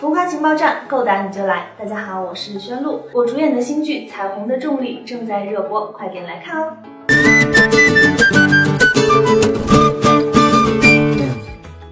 [0.00, 1.66] 浮夸情报站，够胆你就来！
[1.78, 6.72] 大家好，我是宣璐，我主演的新剧《彩虹的重力》正在热播，快点来看哦！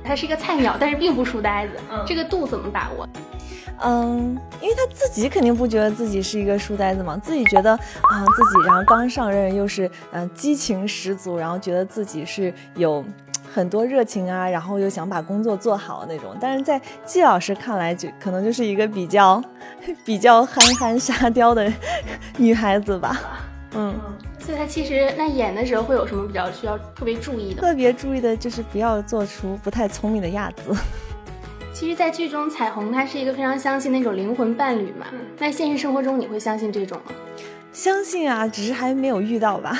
[0.03, 3.07] 他是一个菜鸟，但是并不书呆子，嗯这个度怎么把握？
[3.83, 13.05] 嗯，因为他自己肯定不觉得自己是一个书呆子嘛，自己觉得啊自己，然后刚上任又是嗯激情十足，然后觉得自己是有
[13.53, 16.37] 很多热情啊，然后又想把工作做好那种。
[16.41, 19.43] 但是在季老师看来，就可能就是一个比较
[20.05, 21.73] 比较憨憨沙雕的
[22.37, 23.21] 女孩子吧。
[23.75, 23.95] 嗯，
[24.39, 27.61] 所以她其实那演的时候会有什么比较需要特别注意的？
[27.61, 30.75] 特别注意的就是不要做出不太聪明的样子。
[31.75, 35.07] 其实，在剧中，彩虹她是一个非常相信那种灵魂伴侣嘛。
[35.39, 37.13] 那现实生活中，你会相信这种吗？
[37.73, 39.79] 相信啊，只是还没有遇到吧。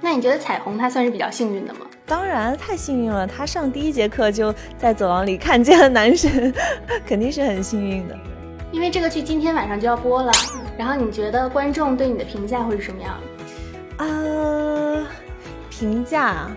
[0.00, 1.80] 那你觉得彩虹她算是比较幸运的吗？
[2.08, 3.26] 当然，太幸运了。
[3.26, 6.52] 他上第一节课就在走廊里看见了男神，
[7.06, 8.16] 肯定是很幸运的。
[8.72, 10.32] 因为这个剧今天晚上就要播了，
[10.76, 13.14] 然后你觉得观众对你的评价会是什么样
[13.98, 14.06] 啊？
[14.06, 15.06] 呃，
[15.70, 16.48] 评价，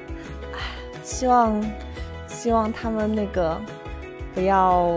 [0.54, 0.60] 唉，
[1.04, 1.62] 希望，
[2.28, 3.60] 希望他们那个。
[4.34, 4.94] 不要，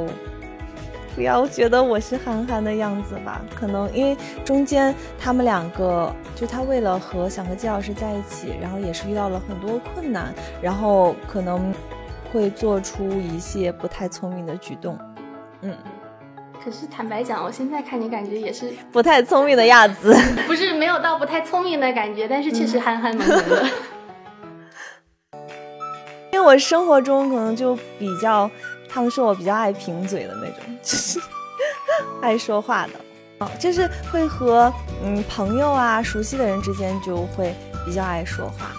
[1.14, 3.40] 不要觉得我是憨憨的样子吧？
[3.54, 11.72] 可能因为中间他们两个，就他为了和想和季老师在一起，然后也是遇到了很多困难，然后可能
[12.32, 14.98] 会做出一些不太聪明的举动。
[15.60, 15.72] 嗯，
[16.64, 20.12] 可是坦白讲，我现在看你感觉也是不太聪明的样子，
[20.48, 23.64] 不是没有到不太聪明的感觉，但是确实憨憨萌萌的。
[26.32, 28.50] 因为我生活中可能就比较。
[28.94, 31.20] 他们说我比较爱贫嘴的那种，就 是
[32.22, 32.92] 爱说话的，
[33.40, 37.52] 哦，就是会和嗯朋友啊熟悉的人之间就会
[37.84, 38.70] 比较爱说话。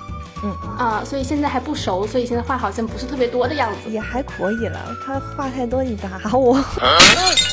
[0.44, 3.89] 嗯啊，所以现在还不熟，所以现在话好像不是特别多的样子。
[3.89, 6.61] 也还可以了，他话太多你打我。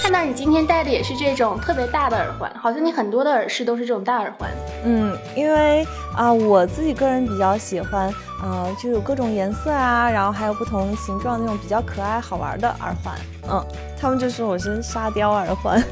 [0.02, 4.50] 看到你今天戴的也是这种特别大的耳环，好像你很多的耳饰都是这种大耳环。
[4.84, 8.12] 嗯，因为啊，我自己个人比较喜欢，
[8.42, 13.14] 呃，就有各种颜色啊，然后还有不同形状那种比较可爱好玩的耳环。
[13.48, 13.64] 嗯，
[13.98, 15.82] 他们就说我是沙雕耳环。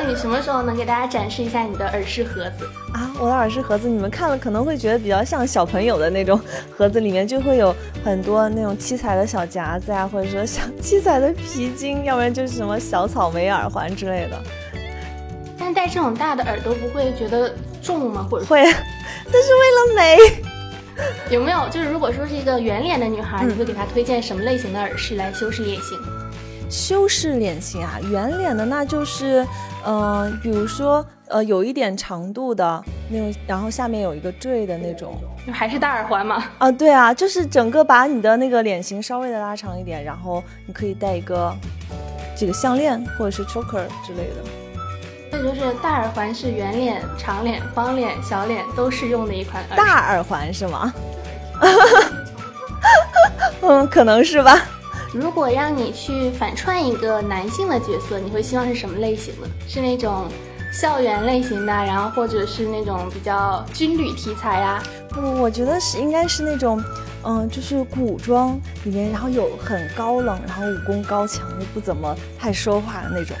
[0.00, 3.10] 那你什么时候能给大家展示一下你的耳饰盒子啊？
[3.18, 14.40] 我的耳饰盒子，你们看了可能会觉得比较像小朋友的那种盒子，里面就会有很多那种七彩的小夹子呀，或者说小七彩的皮筋，要不然就是什么小草莓耳环之类的。
[15.58, 18.24] 但戴这种大的耳朵不会觉得重吗？
[18.30, 20.18] 或者会， 但是为了美。
[21.28, 25.98] 有没有就是如果说是一个圆脸的女孩，你会给她推荐什么类型的耳饰来修饰脸型？
[26.70, 29.46] 修饰脸型啊，圆脸的那就是，
[29.86, 35.16] 嗯，比如说，呃，有一点长度的那种，然后下面有一个坠的那种，
[35.46, 36.44] 就还是大耳环吗？
[36.58, 41.54] 啊，对啊，就是整个把你的那个脸型稍微的拉长一点，然后你可以戴一个
[42.36, 44.50] 这个项链或者是 choker 之类的。
[45.30, 50.92] 这就是大耳环是圆脸、长脸、方脸、小脸都适用的一款大耳环是吗？
[53.62, 54.58] 嗯，可能是吧。
[55.18, 59.48] 如果让你去反串一个男性的角色，你会希望是什么类型的？
[59.66, 60.26] 是那种
[60.72, 64.80] 校园类型的，然后或者是那种比较军旅题材呀？
[65.10, 66.80] 不，我觉得是应该是那种，
[67.24, 73.36] 嗯，就是古装里面，然后有很高冷，然后武功高强又不怎么太说话的那种，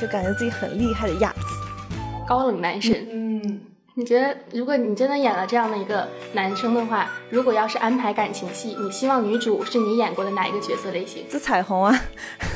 [0.00, 1.96] 就感觉自己很厉害的样子。
[2.28, 3.60] 高冷男神，嗯。
[3.98, 11.24] 你觉得，如果你真的演了这样的一个男生的话，如果要是安排感情戏，你希望女主是你演过的哪一个角色类型？
[11.32, 11.98] 就彩虹啊，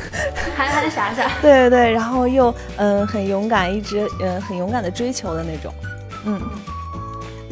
[0.55, 1.31] 憨憨傻傻。
[1.41, 5.73] 对对对，然后又嗯很勇敢，一直嗯很勇敢的追求的那种。
[6.27, 6.39] 嗯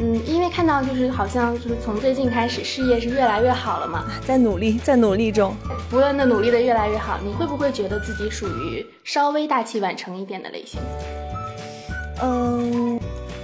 [0.01, 5.55] 嗯，因为看到就是好像就是从最近开始事业是越来越好了嘛，在努力，在努力中，
[5.89, 7.17] 不断的努力的越来越好。
[7.25, 10.79] 你会不会觉得自己属于稍微大器晚成一点的类型？
[12.21, 12.99] 嗯。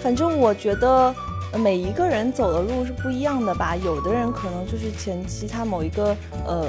[0.06, 1.12] 反正我觉得
[1.58, 6.68] 每一个人走的路是不一样的吧，有的人可能就是前期他某一个呃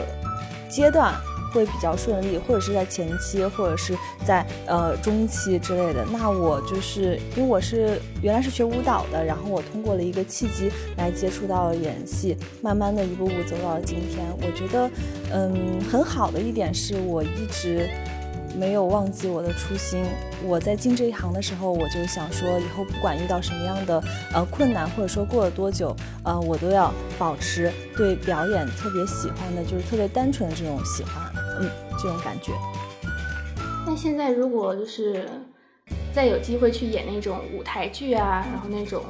[0.70, 1.12] 阶段
[1.52, 6.03] 会比较顺利，或者是在前期，或者是在呃中期之类的。
[6.10, 14.24] 那我就是因为我是原来是学舞蹈的，然后我通过了一个契机来接触到了演戏，慢慢的一步步走到了今天。
[14.39, 14.91] 我觉得
[15.30, 17.86] 嗯很好的一点是我一直。
[18.58, 20.04] 没有忘记我的初心。
[20.44, 25.94] 我在进这一行的时候，我就想说，以后不管遇到什么样的呃困难，或者说过了多久，
[26.24, 31.70] 呃，我都要保持对表演特别喜欢的，就是特别单纯的这种喜欢，嗯，
[32.03, 32.53] 这种感觉。
[33.86, 35.28] 那现在如果就是
[36.12, 39.04] 再有机会去演那种舞台剧啊，然后那种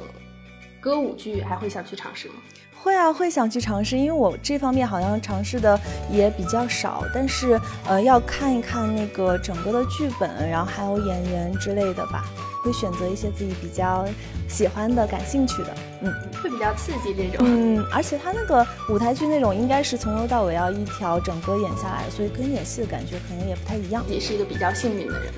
[0.79, 2.35] 歌舞剧，还会想去尝试吗？
[2.83, 5.79] 会啊，会想去尝试，因为我这方面好像尝试的
[6.09, 12.23] 也比较少，但是呃，要看一看那个整个的剧本，然后还有演员之类的吧，
[12.63, 14.05] 会选择一些自己比较
[14.47, 17.45] 喜欢的、感兴趣的，嗯，会比较刺激这种。
[17.45, 24.01] 嗯，而且他那个舞台剧那种应该是从头到尾要一条整个演下来，所以跟演戏的感觉可能也不太一样。
[24.07, 25.33] 也是一个比较幸运的人。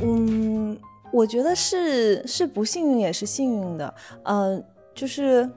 [0.00, 0.78] 嗯，
[1.12, 4.64] 我觉得是是不幸运也是幸运的，嗯。
[4.94, 5.48] 就是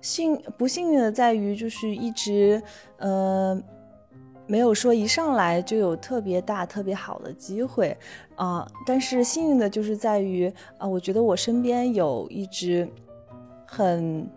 [0.00, 2.62] 幸不幸运的在于，就是一直
[2.98, 3.60] 呃
[4.46, 7.96] 没有说一上来就有特别大、特别好的机会
[8.36, 8.66] 啊。
[8.86, 12.88] 但是幸运的就是在于啊，我觉得我身边有一直
[13.66, 14.28] 很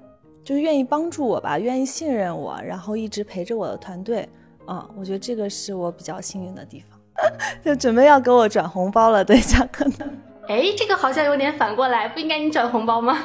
[0.43, 4.27] 就是愿意帮助我吧，愿意信任我，然后一直陪着我的团队
[4.65, 4.89] 啊。
[4.97, 6.99] 我觉得这个是我比较幸运的地方。
[7.63, 10.09] 就准备要给我转红包了，等一下可能。
[10.47, 13.17] 哎，这个好像有点反过来，不应该你转红包吗？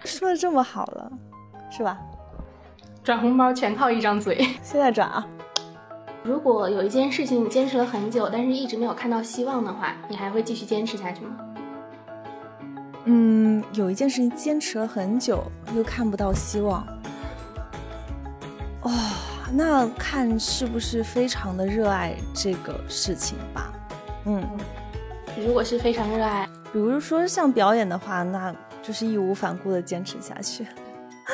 [0.04, 1.12] 说的这么好了，
[1.70, 1.98] 是吧？
[3.02, 4.36] 转红包全靠一张嘴。
[4.62, 5.26] 现在转啊！
[6.22, 11.36] 如果有一件事情你坚持了很久，但是一直没有看到希望的话，你还会继续坚持下去吗？
[13.04, 15.42] 嗯，有一件事情坚持了很久
[15.74, 16.86] 又看不到希望，
[18.82, 18.90] 哦，
[19.52, 23.72] 那看是不是非常的热爱这个事情吧。
[24.26, 24.46] 嗯，
[25.38, 28.54] 如果是非常热爱，比如说像表演的话，那。
[28.82, 30.66] 就是义无反顾的坚持下去，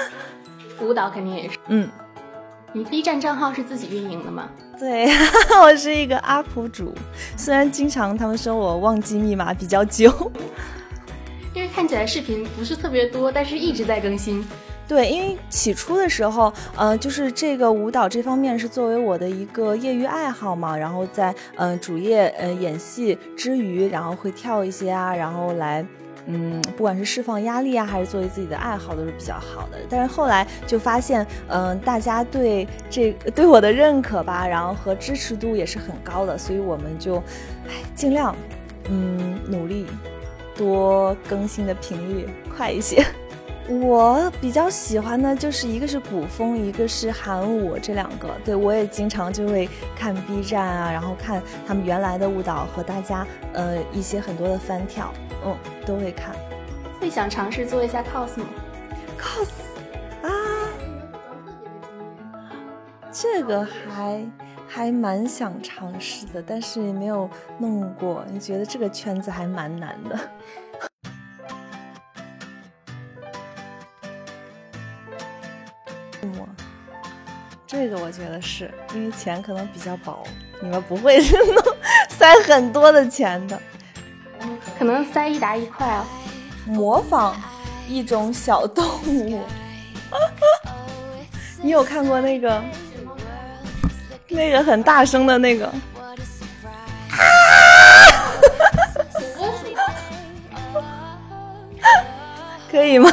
[0.80, 1.56] 舞蹈肯定也是。
[1.68, 1.88] 嗯，
[2.72, 4.48] 你 B 站账号是自己运营的吗？
[4.78, 5.08] 对，
[5.62, 6.94] 我是一个 UP 主，
[7.36, 10.12] 虽然经常他们说我忘记密码比较久，
[11.54, 14.46] 因为看起来视频不是特别多，但是一直在更新。
[14.88, 25.84] 对，因为起初的时候，呃，就是这个舞蹈这方面是作为我的一个业余爱好嘛，然后在嗯主业呃演戏之余，然后会跳一些啊，然后来。
[26.26, 29.78] 嗯，不管是释放压力啊，还是作为自己的爱好，都是比较好的。
[29.88, 37.16] 但是后来就发现，嗯，大家对这对我的认可吧，然后和支持度也是很高的，所以我们就，
[37.68, 38.34] 哎，尽量，
[38.88, 39.86] 嗯，努力
[40.56, 43.04] 多更新的频率快一些。
[43.68, 48.30] 我比较喜欢的就是一个是古风，一个是韩舞这两个。
[48.44, 55.12] 对我也经常就会看 B 站啊，然后看他们原来的舞蹈和大家呃一些很多的翻跳，
[55.46, 55.56] 嗯，
[55.86, 56.34] 都会看。
[57.00, 58.46] 会想尝试做一下 cos 吗
[59.16, 59.48] ？cos
[60.26, 60.28] 啊，
[63.12, 64.26] 这个还
[64.66, 68.24] 还蛮想尝试的，但是也没有弄过。
[68.28, 70.18] 你觉得这个圈子还蛮难的？
[77.68, 80.26] 这个我觉得是因为钱可能比较薄，
[80.62, 81.62] 你们不会是弄
[82.08, 83.60] 塞很多的钱的，
[84.78, 86.04] 可能塞一沓一块啊。
[86.66, 87.36] 模仿
[87.88, 89.40] 一种小动物，
[91.62, 92.60] 你有看过那个
[94.28, 95.72] 那个很大声的那个？
[102.70, 103.10] 可以吗？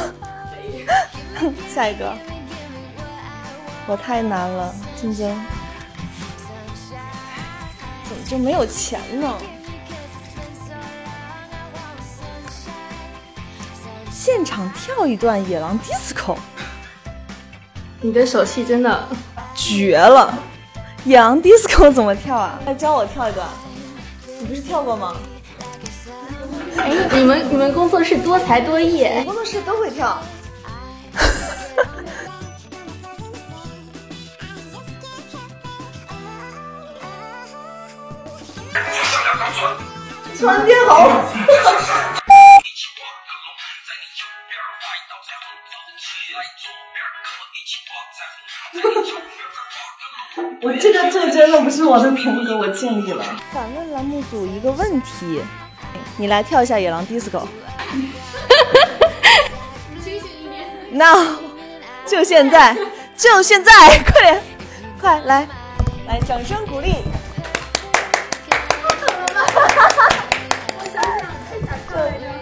[1.72, 2.12] 下一个。
[3.86, 5.28] 我太难了，竞争
[8.04, 9.32] 怎么就没有钱呢？
[14.24, 16.34] 现场跳一段野狼 disco，
[18.00, 19.06] 你的手气真的
[19.54, 20.32] 绝了！
[21.04, 22.58] 野狼 disco 怎么跳啊？
[22.64, 23.46] 来教我跳一段，
[24.40, 25.14] 你不是跳过吗？
[26.78, 30.18] 哎，你们你们工作室多才多艺，工作室都会跳。
[40.40, 41.10] 穿天猴。
[51.44, 53.22] 真的不是我的风格，我建议了。
[53.52, 55.42] 反问栏目组一个问题，
[56.16, 57.42] 你来跳一下野狼 disco。
[60.90, 61.36] 那
[62.06, 62.74] 就现在，
[63.14, 63.70] 就现在，
[64.10, 64.42] 快点，
[64.98, 65.46] 快来，
[66.08, 66.94] 来，掌声鼓励。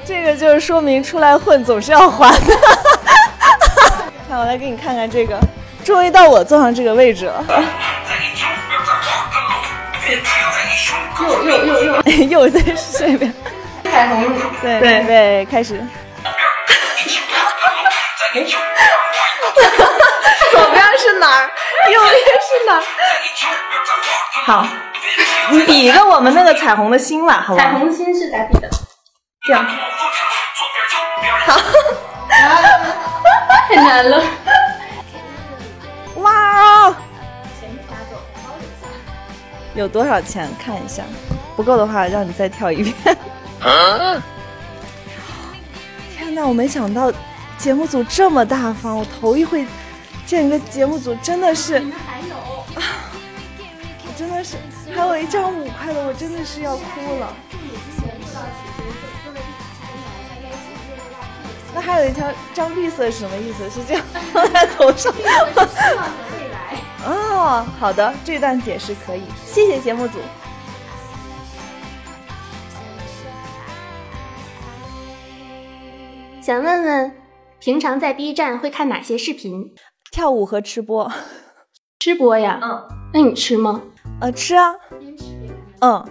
[0.06, 2.56] 这个就是说明出来混总是要还的。
[4.30, 5.36] 看，我来给你看看这个，
[5.82, 7.44] 终于到我坐上这个位置了。
[11.22, 12.02] 又又又又
[12.44, 12.60] 又在
[12.98, 13.32] 这边，
[13.84, 14.16] 彩虹，
[14.60, 15.80] 对对对，开始。
[20.50, 21.50] 左边是哪儿？
[21.90, 22.20] 右边是
[22.66, 22.82] 哪儿？
[24.46, 24.66] 好，
[25.50, 27.62] 你比一个我们那个彩虹的心吧，好吧？
[27.62, 28.68] 彩虹的心是咋比的？
[29.46, 29.64] 这样。
[31.46, 31.60] 好，
[33.68, 34.22] 太难了。
[39.74, 40.48] 有多少钱？
[40.58, 41.02] 看一下，
[41.56, 42.94] 不够的话让你再跳一遍。
[46.16, 47.12] 天哪，我没想到
[47.58, 49.66] 节目组这么大方，我头一回
[50.26, 51.78] 见一个节目组真的是。
[51.78, 52.34] 还有
[52.80, 52.82] 啊！
[54.04, 54.56] 我真的是，
[54.94, 57.34] 还有一张五块的，我真的是要哭了。
[61.74, 63.70] 那还有一条张绿色是什么意思？
[63.70, 64.02] 是这样
[64.32, 65.12] 放在头上？
[67.04, 70.18] 哦，好的，这段解释可以，谢谢节目组。
[76.40, 77.12] 想问问，
[77.60, 79.72] 平常在 B 站会看哪些视频？
[80.10, 81.10] 跳舞和吃播。
[82.00, 82.58] 吃播呀？
[82.62, 82.88] 嗯。
[83.14, 83.80] 那你吃吗？
[84.20, 84.74] 呃，吃啊。
[85.80, 86.04] 嗯。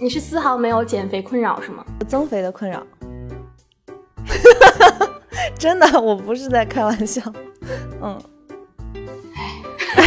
[0.00, 1.84] 你是丝毫没有减肥困扰是吗？
[2.08, 2.84] 增肥的困扰。
[5.56, 7.22] 真的，我不是在开玩笑。
[8.02, 8.20] 嗯。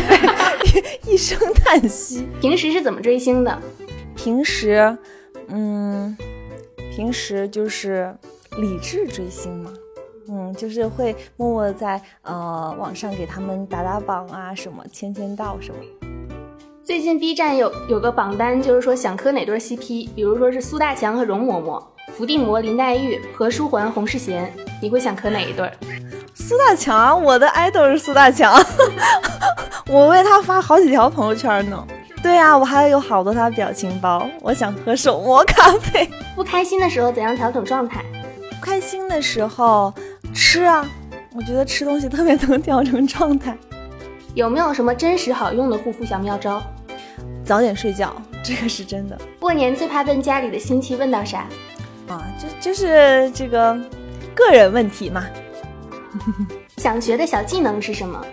[1.07, 2.27] 一声叹息。
[2.41, 3.62] 平时是怎么追星的？
[4.15, 4.97] 平时，
[5.50, 6.15] 嗯，
[6.95, 8.15] 平时就是
[8.57, 9.74] 理智追星嘛。
[10.27, 15.77] 嗯，就是会默默在呃网上给他们打打榜啊，什么签签到什么。
[16.83, 21.83] 最近 B 站有有个榜单，就是说想磕哪对 CP，比如说是苏大强和容嬷嬷。
[22.13, 25.69] 伏地魔林黛玉和书桓洪世贤，你会想磕哪一对？
[26.47, 28.53] 苏大强，我的 idol 是苏大强，
[29.89, 31.87] 我为他发好几条朋友圈呢。
[32.21, 34.29] 对啊，我还有好多他的表情包。
[34.41, 36.07] 我想喝手磨咖啡。
[36.35, 38.05] 不开心的时候怎样调整状态？
[38.51, 39.91] 不开心的时候
[40.35, 40.87] 吃啊，
[41.35, 43.57] 我觉得吃东西特别能调整状态。
[44.35, 46.61] 有没有什么真实好用的护肤小妙招？
[47.43, 49.17] 早点睡觉，这个是真的。
[49.39, 51.47] 过年最怕问家里的亲戚，问到啥？
[52.07, 53.75] 啊，就就是这个
[54.35, 55.25] 个人问题嘛。
[56.77, 58.25] 想学的小技能是什么？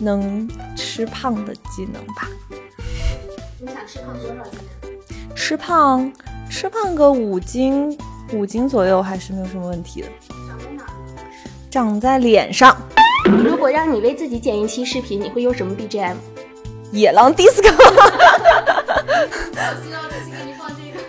[0.00, 2.28] 能吃胖的技能吧。
[3.60, 4.58] 你想吃胖多少斤？
[5.34, 6.12] 吃胖，
[6.48, 7.96] 吃胖个五斤，
[8.32, 10.08] 五斤左右还是没有什么问题的。
[10.28, 10.84] 长在哪？
[11.70, 12.76] 长在脸上。
[13.24, 16.16] 如果让你为自己剪一期视频，你会用什么 BGM？
[16.92, 17.72] 野狼 DISCO。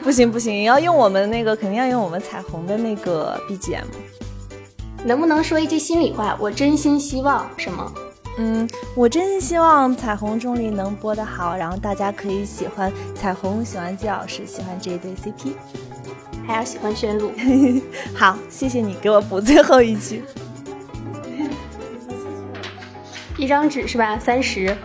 [0.01, 3.85] 不行不行，要用我们那个，肯定要用我们彩虹的那个 BGM。
[5.05, 6.35] 能不能说一句心里话？
[6.39, 7.91] 我真心希望什么？
[8.37, 15.53] 嗯，我真心希望彩虹重力能播得好，然后大家可以喜欢彩虹，喜欢季老师，喜欢这一对 CP，
[16.47, 17.31] 还要喜欢宣璐。
[18.15, 20.23] 好，谢谢你给我补最后一句。
[23.37, 24.17] 一张纸是吧？
[24.19, 24.75] 三十。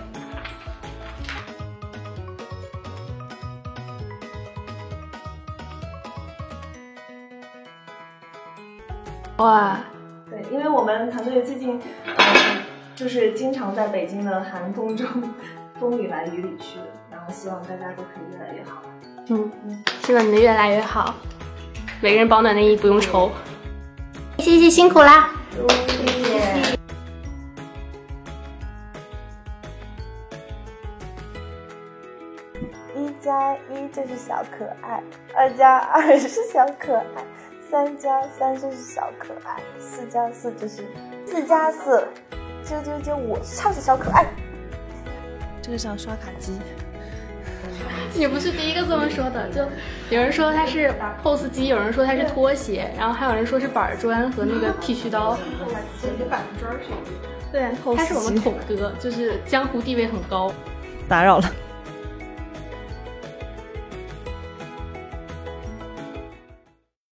[9.38, 9.78] 哇，
[10.98, 12.14] 们团队最近，嗯，
[12.94, 15.06] 就是经常在北京的寒风中
[15.80, 16.78] 风雨来雨里去，
[17.10, 18.82] 然后希望大家都可以越来越好。
[19.28, 21.14] 嗯嗯，希望你们越来越好，
[22.00, 23.30] 每个人保暖内衣不用愁。
[24.38, 26.74] 谢谢辛苦啦，谢谢。
[32.94, 35.02] 一加一就是小可爱，
[35.34, 37.04] 二加二是小可爱。
[37.74, 40.84] 三加三就是小可爱，四加四就是
[41.26, 42.06] 四加四，
[42.64, 44.24] 啾啾啾，我是超级小可爱。
[45.60, 46.56] 这个像刷卡机。
[48.14, 49.62] 你不是第一个这么说的，就
[50.08, 55.36] 有人说它是 POS 机，有人说它是拖鞋，然后还有人说是板砖和那个剃须刀。
[56.30, 56.76] 板砖
[57.50, 60.52] 对，他是我们统哥，就是江湖地位很高。
[61.08, 61.50] 打扰了。